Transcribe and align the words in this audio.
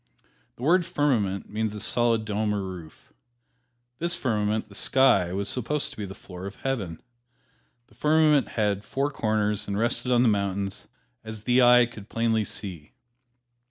The 0.55 0.63
word 0.63 0.83
"firmament" 0.83 1.47
means 1.51 1.75
a 1.75 1.79
solid 1.79 2.25
dome 2.25 2.55
or 2.55 2.63
roof. 2.63 3.13
This 3.99 4.15
firmament, 4.15 4.67
the 4.67 4.73
sky, 4.73 5.31
was 5.31 5.47
supposed 5.47 5.91
to 5.91 5.97
be 5.97 6.05
the 6.05 6.15
floor 6.15 6.47
of 6.47 6.55
Heaven. 6.55 7.03
The 7.85 7.93
firmament 7.93 8.47
had 8.57 8.83
four 8.83 9.11
corners 9.11 9.67
and 9.67 9.77
rested 9.77 10.11
on 10.11 10.23
the 10.23 10.27
mountains, 10.27 10.87
as 11.23 11.43
the 11.43 11.61
eye 11.61 11.85
could 11.85 12.09
plainly 12.09 12.43
see. 12.45 12.93